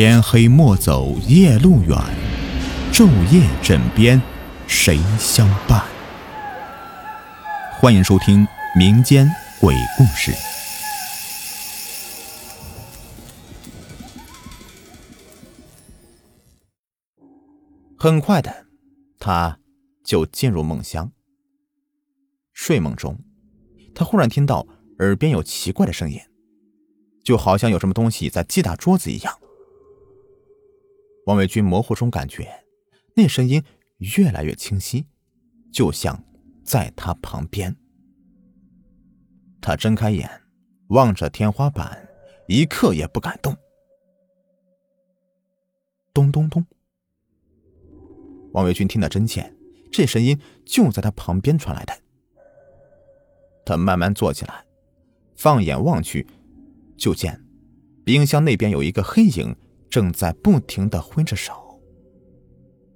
[0.00, 1.98] 天黑莫走夜路远，
[2.92, 4.22] 昼夜枕边
[4.68, 5.84] 谁相伴？
[7.80, 9.28] 欢迎收听民间
[9.60, 10.30] 鬼故事。
[17.98, 18.66] 很快的，
[19.18, 19.58] 他
[20.04, 21.10] 就进入梦乡。
[22.52, 23.18] 睡梦中，
[23.96, 24.64] 他忽然听到
[25.00, 26.20] 耳边有奇怪的声音，
[27.24, 29.36] 就好像有什么东西在击打桌子一样。
[31.28, 32.48] 王伟军模糊中感觉，
[33.14, 33.62] 那声音
[33.98, 35.04] 越来越清晰，
[35.70, 36.24] 就像
[36.64, 37.76] 在他旁边。
[39.60, 40.26] 他睁开眼，
[40.88, 42.08] 望着天花板，
[42.46, 43.54] 一刻也不敢动。
[46.14, 46.64] 咚咚咚！
[48.52, 49.52] 王伟军听得真切，
[49.92, 51.92] 这声音就在他旁边传来的。
[53.66, 54.64] 他慢慢坐起来，
[55.36, 56.26] 放眼望去，
[56.96, 57.38] 就见
[58.02, 59.54] 冰箱那边有一个黑影。
[59.88, 61.80] 正在不停的挥着手。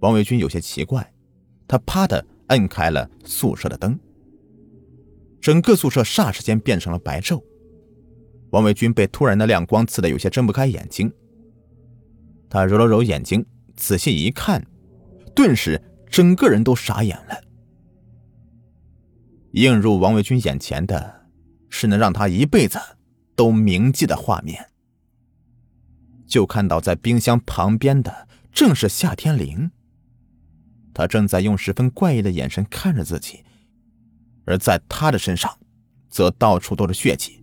[0.00, 1.12] 王卫军有些奇怪，
[1.66, 3.98] 他啪的摁开了宿舍的灯，
[5.40, 7.42] 整个宿舍霎时间变成了白昼。
[8.50, 11.12] 王卫军被突然的亮光刺得有些睁不开眼睛，
[12.48, 13.44] 他揉了揉眼睛，
[13.76, 14.64] 仔细一看，
[15.34, 17.38] 顿时整个人都傻眼了。
[19.52, 21.26] 映入王卫军眼前的
[21.68, 22.78] 是能让他一辈子
[23.34, 24.64] 都铭记的画面。
[26.28, 29.70] 就看到在冰箱旁边的正是夏天林，
[30.92, 33.44] 他正在用十分怪异的眼神看着自己，
[34.44, 35.58] 而在他的身上，
[36.10, 37.42] 则到处都是血迹，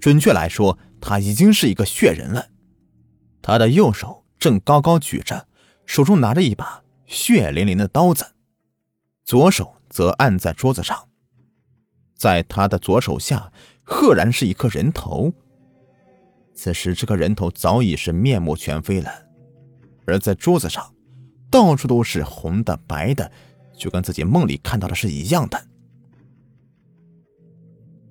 [0.00, 2.50] 准确来说，他已经是一个血人了。
[3.42, 5.48] 他的右手正高高举着，
[5.84, 8.34] 手中拿着一把血淋淋的刀子，
[9.24, 11.08] 左手则按在桌子上，
[12.14, 15.34] 在他的左手下，赫然是一颗人头。
[16.62, 19.10] 此时，这个人头早已是面目全非了，
[20.04, 20.94] 而在桌子上，
[21.50, 23.32] 到处都是红的、白的，
[23.78, 25.58] 就跟自己梦里看到的是一样的。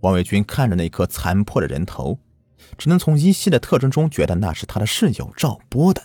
[0.01, 2.17] 王伟军看着那颗残破的人头，
[2.75, 6.01] 只能从依稀的特征中觉得那是他的室友赵波的。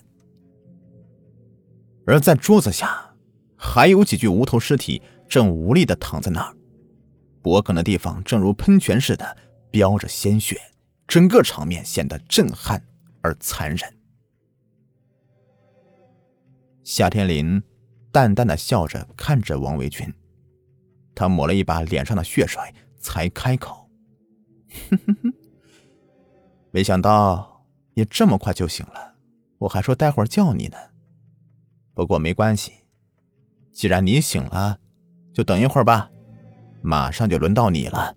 [2.06, 3.14] 而在桌子下，
[3.56, 6.54] 还有几具无头尸体正无力的躺在那儿，
[7.40, 9.34] 脖梗的地方正如喷泉似的
[9.70, 10.60] 飙着鲜血。
[11.06, 12.82] 整个场面显得震撼
[13.22, 13.94] 而残忍。
[16.82, 17.62] 夏天林
[18.10, 20.12] 淡淡的笑着看着王维军，
[21.14, 22.62] 他抹了一把脸上的血水，
[22.98, 23.88] 才开口
[24.90, 25.32] ：“哼
[26.70, 27.64] 没想到
[27.94, 29.14] 你这么快就醒了，
[29.58, 30.76] 我还说待会儿叫你呢。
[31.94, 32.72] 不过没关系，
[33.72, 34.78] 既然你醒了，
[35.32, 36.10] 就等一会儿吧，
[36.82, 38.16] 马上就轮到你了。”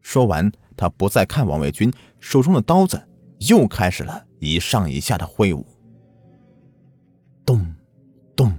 [0.00, 0.52] 说完。
[0.82, 3.00] 他不再看王卫军，手中的刀子
[3.48, 5.64] 又开始了一上一下的挥舞，
[7.46, 7.72] 咚，
[8.34, 8.52] 咚，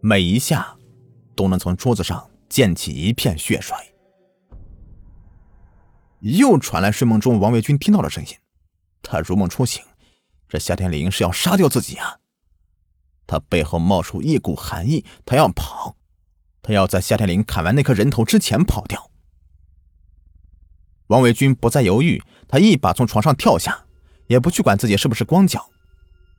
[0.00, 0.76] 每一下
[1.36, 3.76] 都能从桌子上溅起一片血水。
[6.18, 8.30] 又传来睡梦中王卫军听到的声音，
[9.00, 9.80] 他如梦初醒，
[10.48, 12.18] 这夏天林是要杀掉自己啊！
[13.24, 15.94] 他背后冒出一股寒意，他要跑，
[16.60, 19.12] 他要在夏天林砍完那颗人头之前跑掉。
[21.08, 23.84] 王伟军不再犹豫，他一把从床上跳下，
[24.26, 25.70] 也不去管自己是不是光脚，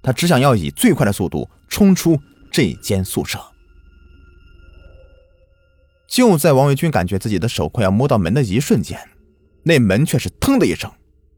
[0.01, 2.19] 他只想要以最快的速度冲出
[2.51, 3.39] 这间宿舍。
[6.07, 9.09] 就在王伟军感觉自己的手快要摸到门的一瞬间，
[9.63, 10.91] 那门却是“腾”的一声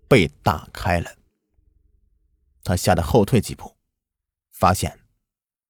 [0.08, 1.12] 被打开了。
[2.64, 3.76] 他吓得后退几步，
[4.52, 5.00] 发现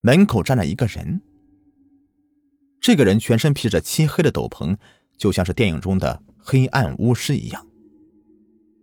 [0.00, 1.22] 门口站了一个人。
[2.80, 4.76] 这个人全身披着漆黑的斗篷，
[5.16, 6.22] 就像是电影中的。
[6.50, 7.66] 黑暗巫师一样，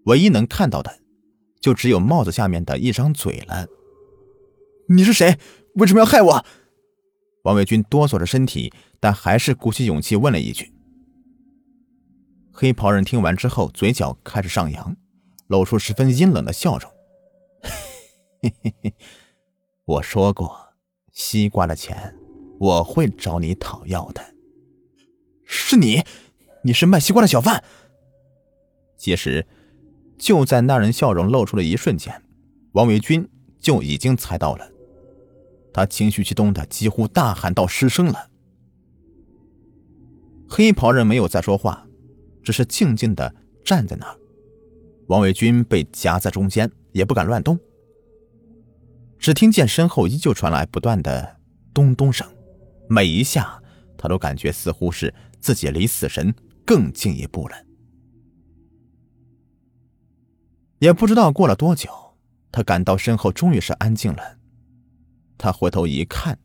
[0.04, 1.00] 唯一能看到的，
[1.60, 3.66] 就只有帽子下面的一张嘴了。
[4.88, 5.40] 你是谁？
[5.74, 6.46] 为什么要害我？
[7.42, 10.72] 王伟军哆嗦着身体，但还是鼓起勇气问了一句。
[12.52, 14.96] 黑袍人听完之后，嘴角开始上扬，
[15.48, 16.92] 露出十分阴冷的笑容。
[19.86, 20.56] 我说过，
[21.12, 22.16] 西瓜的钱
[22.60, 24.24] 我会找你讨要的。
[25.46, 26.04] 是你。
[26.66, 27.64] 你是卖西瓜的小贩。
[28.98, 29.46] 其实，
[30.18, 32.24] 就在那人笑容露出的一瞬间，
[32.72, 33.30] 王维军
[33.60, 34.68] 就已经猜到了。
[35.72, 38.32] 他情绪激动的几乎大喊到失声了。
[40.50, 41.86] 黑袍人没有再说话，
[42.42, 44.18] 只是静静的站在那儿。
[45.06, 47.60] 王伟军被夹在中间，也不敢乱动。
[49.20, 51.38] 只听见身后依旧传来不断的
[51.76, 52.28] 咚咚声，
[52.90, 53.62] 每一下
[53.96, 56.34] 他都感觉似乎是自己离死神。
[56.66, 57.56] 更进一步了，
[60.80, 61.90] 也不知道过了多久，
[62.52, 64.38] 他感到身后终于是安静了。
[65.38, 66.40] 他回头一看，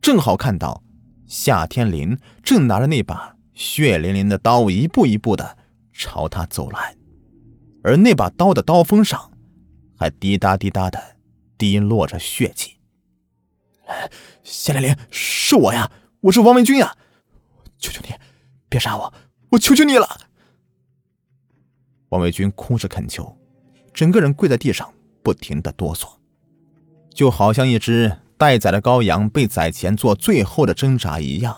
[0.00, 0.82] 正好看到
[1.26, 5.58] 夏天林正拿着那把血淋淋的刀，一步一步的
[5.92, 6.96] 朝他走来，
[7.82, 9.32] 而那把刀的刀锋上
[9.98, 11.18] 还滴答滴答的
[11.58, 12.78] 滴落着血迹。
[14.42, 15.90] 夏天林，是我呀，
[16.20, 16.96] 我是王文军呀！
[17.78, 18.14] 求求你，
[18.68, 19.12] 别杀我，
[19.50, 20.06] 我求求你了！
[22.10, 23.36] 王维军哭着恳求，
[23.92, 24.92] 整个人跪在地上，
[25.22, 26.08] 不停的哆嗦，
[27.12, 31.56] 就好像一只待宰的羔羊被宰前做最后的挣扎一样。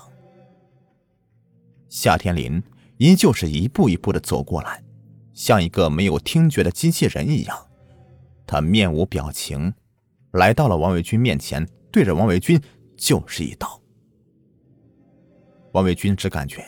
[1.90, 2.62] 夏天林
[2.96, 4.82] 依旧是一步一步的走过来，
[5.34, 7.66] 像一个没有听觉的机器人一样，
[8.46, 9.74] 他面无表情，
[10.32, 12.58] 来到了王维军面前，对着王维军
[12.96, 13.78] 就是一刀。
[15.72, 16.64] 王维军只感觉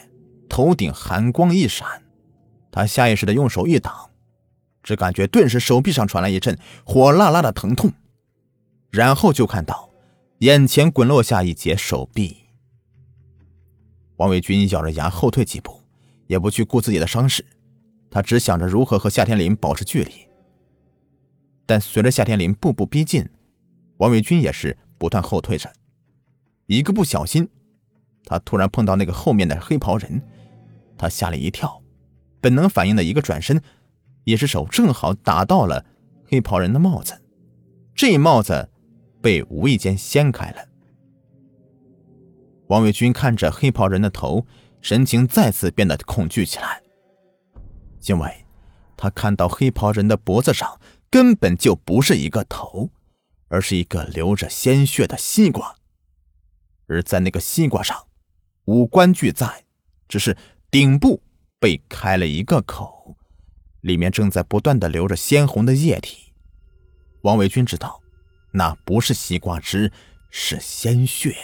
[0.55, 2.05] 头顶寒光一闪。
[2.71, 4.11] 他下意识的用手一挡，
[4.85, 7.93] 只感觉顿时手臂上传来一阵火辣辣的疼痛，
[8.89, 9.91] 然后就看到
[10.39, 12.37] 眼前滚落下一截手臂。
[14.15, 15.83] 王伟军咬着牙后退几步，
[16.29, 17.45] 也不去顾自己的伤势，
[18.09, 20.12] 他只想着如何和夏天林保持距离。
[21.67, 23.29] 但随着夏天林步步逼近，
[23.97, 25.73] 王伟军也是不断后退着。
[26.67, 27.49] 一个不小心，
[28.25, 30.23] 他突然碰到那个后面的黑袍人，
[30.96, 31.82] 他吓了一跳。
[32.41, 33.62] 本能反应的一个转身，
[34.25, 35.85] 也是手正好打到了
[36.26, 37.23] 黑袍人的帽子，
[37.94, 38.70] 这帽子
[39.23, 40.69] 被无意间掀开了。
[42.69, 44.46] 王伟军看着黑袍人的头，
[44.81, 46.82] 神情再次变得恐惧起来，
[48.06, 48.46] 因为
[48.96, 50.81] 他看到黑袍人的脖子上
[51.11, 52.91] 根本就不是一个头，
[53.49, 55.76] 而是一个流着鲜血的西瓜，
[56.87, 58.06] 而在那个西瓜上，
[58.64, 59.64] 五官俱在，
[60.08, 60.37] 只是
[60.75, 61.23] 顶部。
[61.61, 63.17] 被开了一个口，
[63.81, 66.35] 里面正在不断的流着鲜红的液体。
[67.23, 68.03] 王伟军知道，
[68.53, 69.91] 那不是西瓜汁，
[70.31, 71.35] 是鲜血。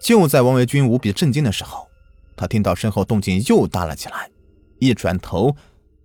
[0.00, 1.86] 就在王维军无比震惊的时候，
[2.34, 4.28] 他听到身后动静又大了起来，
[4.80, 5.54] 一转头，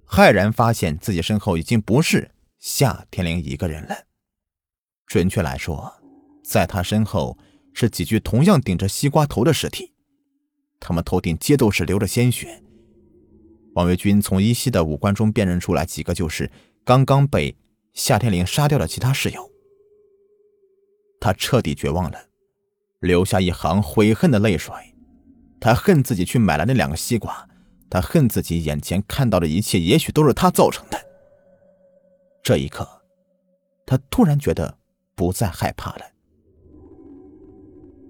[0.06, 2.30] 骇然发现自己身后已经不是
[2.60, 3.96] 夏天灵一个人了。
[5.08, 5.92] 准确来说，
[6.44, 7.40] 在他身后
[7.74, 9.96] 是几具同样顶着西瓜头的尸体。
[10.82, 12.62] 他们头顶皆都是流着鲜血。
[13.76, 16.52] 王维军从依稀的五官中辨认出来几个就是
[16.84, 17.56] 刚刚被
[17.94, 19.50] 夏天林杀掉的其他室友。
[21.22, 22.20] 他彻底绝望了，
[23.00, 24.74] 留下一行悔恨的泪水。
[25.60, 27.48] 他恨自己去买了那两个西瓜，
[27.90, 31.00] 他恨自己眼前看到的一切也许都是他造成的。
[32.42, 33.04] 这一刻，
[33.86, 34.80] 他突然觉得
[35.14, 36.06] 不再害怕了。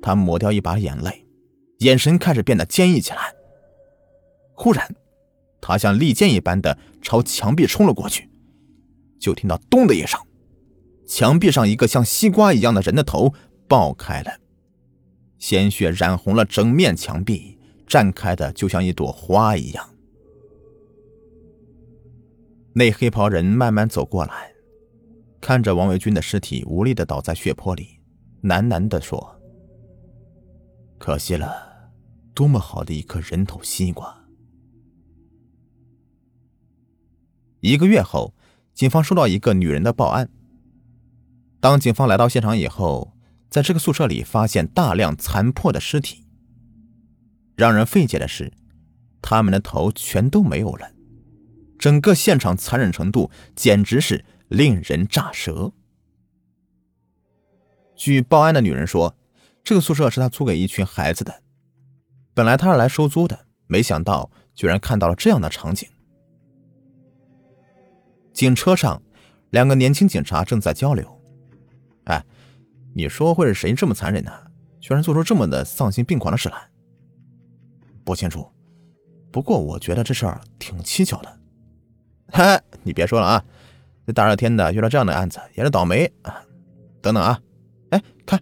[0.01, 1.27] 他抹掉一把眼泪。
[1.81, 3.35] 眼神开始变得坚毅起来。
[4.53, 4.95] 忽然，
[5.59, 8.29] 他像利剑一般的朝墙壁冲了过去，
[9.19, 10.19] 就听到“咚”的一声，
[11.07, 13.33] 墙壁上一个像西瓜一样的人的头
[13.67, 14.31] 爆开了，
[15.39, 17.57] 鲜血染红了整面墙壁，
[17.87, 19.89] 绽开的就像一朵花一样。
[22.73, 24.53] 那黑袍人慢慢走过来，
[25.41, 27.99] 看着王维军的尸体无力的倒在血泊里，
[28.43, 29.35] 喃喃的说
[30.99, 31.69] ：“可惜了。”
[32.33, 34.25] 多么好的一颗人头西瓜！
[37.59, 38.33] 一个月后，
[38.73, 40.29] 警方收到一个女人的报案。
[41.59, 43.13] 当警方来到现场以后，
[43.49, 46.25] 在这个宿舍里发现大量残破的尸体。
[47.55, 48.51] 让人费解的是，
[49.21, 50.91] 他们的头全都没有了，
[51.77, 55.73] 整个现场残忍程度简直是令人咋舌。
[57.95, 59.15] 据报案的女人说，
[59.63, 61.43] 这个宿舍是她租给一群孩子的。
[62.33, 65.87] 本来他是来收租的，没想到居然看到了这样的场景。
[68.33, 69.01] 警车上，
[69.49, 71.05] 两个年轻警察正在交流。
[72.05, 72.23] 哎，
[72.95, 74.31] 你说会是谁这么残忍呢？
[74.79, 76.57] 居然做出这么的丧心病狂的事来？
[78.03, 78.49] 不清楚，
[79.31, 81.39] 不过我觉得这事儿挺蹊跷的。
[82.29, 83.45] 嗨，你别说了啊，
[84.07, 86.11] 这大热天的遇到这样的案子也是倒霉。
[87.01, 87.39] 等等啊，
[87.89, 88.41] 哎，看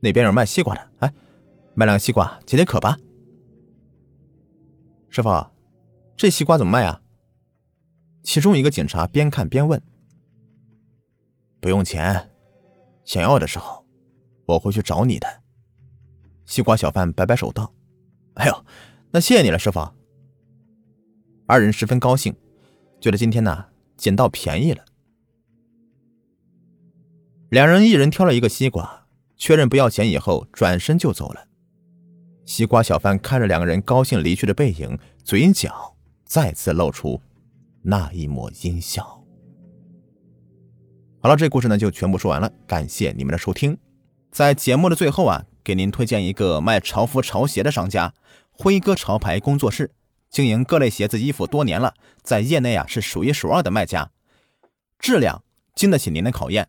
[0.00, 1.12] 那边有卖西瓜的，哎，
[1.74, 2.96] 卖两个西瓜解解渴吧。
[5.14, 5.46] 师傅，
[6.16, 7.00] 这西瓜怎么卖啊？
[8.24, 9.80] 其中一个警察边看边问
[11.62, 12.32] ：“不用钱，
[13.04, 13.86] 想要的时候
[14.44, 15.42] 我会去找你的。”
[16.46, 17.72] 西瓜小贩摆摆手道
[18.34, 18.64] ：“哎呦，
[19.12, 19.88] 那谢谢你了，师傅。”
[21.46, 22.34] 二人十分高兴，
[23.00, 23.66] 觉得今天呢
[23.96, 24.84] 捡到便宜了。
[27.50, 29.06] 两人一人挑了一个西瓜，
[29.36, 31.46] 确认不要钱以后，转身就走了。
[32.44, 37.20] 西瓜小贩看着两个人高兴离去的背影，嘴角再次露出
[37.82, 39.02] 那一抹阴笑。
[41.20, 43.78] 好了，这故事呢就全部说完了，感谢你们的收听。
[44.30, 48.12] 在节目的最后啊，给您推荐一个卖潮服潮鞋的商家——
[48.52, 49.90] 辉哥潮牌工作室，
[50.28, 54.10] 经营各类鞋子衣服多年了，在业内啊是数一数二的卖家，
[54.98, 55.42] 质量
[55.74, 56.68] 经得起您的考验。